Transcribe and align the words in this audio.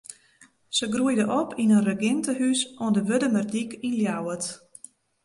Se 0.77 0.87
groeide 0.93 1.25
op 1.41 1.49
yn 1.61 1.73
in 1.77 1.85
regintehûs 1.89 2.61
oan 2.83 2.93
de 2.95 3.01
Wurdumerdyk 3.07 3.71
yn 3.87 3.97
Ljouwert. 4.01 4.45